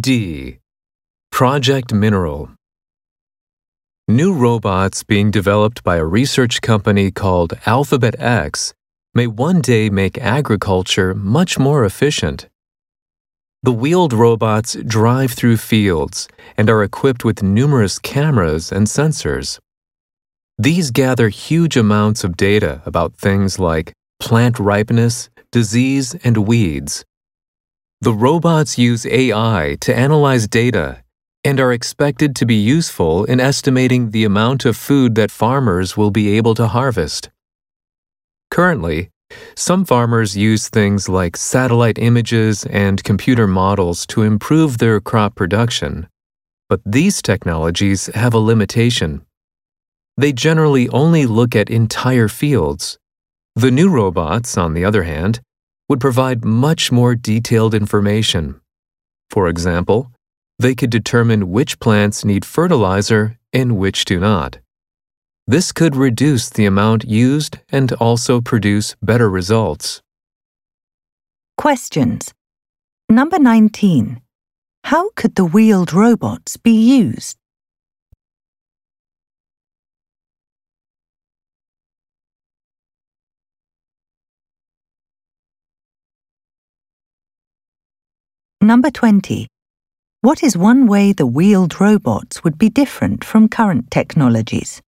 D. 0.00 0.58
Project 1.30 1.94
Mineral. 1.94 2.50
New 4.08 4.34
robots 4.34 5.02
being 5.02 5.30
developed 5.30 5.82
by 5.84 5.96
a 5.96 6.04
research 6.04 6.60
company 6.60 7.10
called 7.10 7.54
Alphabet 7.64 8.14
X 8.18 8.74
may 9.14 9.26
one 9.26 9.60
day 9.60 9.88
make 9.88 10.18
agriculture 10.18 11.14
much 11.14 11.58
more 11.58 11.84
efficient. 11.84 12.48
The 13.62 13.72
wheeled 13.72 14.12
robots 14.12 14.74
drive 14.74 15.32
through 15.32 15.56
fields 15.56 16.28
and 16.58 16.68
are 16.68 16.82
equipped 16.82 17.24
with 17.24 17.42
numerous 17.42 17.98
cameras 17.98 18.72
and 18.72 18.86
sensors. 18.86 19.60
These 20.58 20.90
gather 20.90 21.28
huge 21.28 21.76
amounts 21.76 22.22
of 22.22 22.36
data 22.36 22.82
about 22.84 23.14
things 23.14 23.58
like 23.58 23.92
plant 24.20 24.58
ripeness, 24.58 25.30
disease, 25.52 26.14
and 26.24 26.46
weeds. 26.46 27.04
The 28.02 28.12
robots 28.12 28.76
use 28.76 29.06
AI 29.06 29.78
to 29.80 29.96
analyze 29.96 30.46
data 30.46 31.02
and 31.42 31.58
are 31.58 31.72
expected 31.72 32.36
to 32.36 32.46
be 32.46 32.54
useful 32.54 33.24
in 33.24 33.40
estimating 33.40 34.10
the 34.10 34.24
amount 34.24 34.66
of 34.66 34.76
food 34.76 35.14
that 35.14 35.30
farmers 35.30 35.96
will 35.96 36.10
be 36.10 36.36
able 36.36 36.54
to 36.56 36.66
harvest. 36.66 37.30
Currently, 38.50 39.10
some 39.54 39.84
farmers 39.84 40.36
use 40.36 40.68
things 40.68 41.08
like 41.08 41.36
satellite 41.36 41.98
images 41.98 42.64
and 42.66 43.02
computer 43.02 43.46
models 43.46 44.06
to 44.08 44.22
improve 44.22 44.78
their 44.78 45.00
crop 45.00 45.34
production, 45.34 46.06
but 46.68 46.80
these 46.84 47.22
technologies 47.22 48.06
have 48.14 48.34
a 48.34 48.38
limitation. 48.38 49.24
They 50.16 50.32
generally 50.32 50.88
only 50.90 51.26
look 51.26 51.56
at 51.56 51.70
entire 51.70 52.28
fields. 52.28 52.98
The 53.54 53.70
new 53.70 53.88
robots, 53.88 54.58
on 54.58 54.74
the 54.74 54.84
other 54.84 55.04
hand, 55.04 55.40
would 55.88 56.00
provide 56.00 56.44
much 56.44 56.90
more 56.90 57.14
detailed 57.14 57.74
information. 57.74 58.60
For 59.30 59.48
example, 59.48 60.10
they 60.58 60.74
could 60.74 60.90
determine 60.90 61.50
which 61.50 61.78
plants 61.78 62.24
need 62.24 62.44
fertilizer 62.44 63.38
and 63.52 63.76
which 63.76 64.04
do 64.04 64.18
not. 64.18 64.58
This 65.46 65.70
could 65.70 65.94
reduce 65.94 66.48
the 66.48 66.66
amount 66.66 67.04
used 67.04 67.58
and 67.68 67.92
also 67.94 68.40
produce 68.40 68.96
better 69.00 69.30
results. 69.30 70.02
Questions. 71.56 72.34
Number 73.08 73.38
19. 73.38 74.20
How 74.84 75.10
could 75.14 75.36
the 75.36 75.44
wheeled 75.44 75.92
robots 75.92 76.56
be 76.56 76.72
used? 76.72 77.36
Number 88.66 88.90
20. 88.90 89.46
What 90.22 90.42
is 90.42 90.56
one 90.56 90.88
way 90.88 91.12
the 91.12 91.24
wheeled 91.24 91.80
robots 91.80 92.42
would 92.42 92.58
be 92.58 92.68
different 92.68 93.22
from 93.22 93.48
current 93.48 93.92
technologies? 93.92 94.82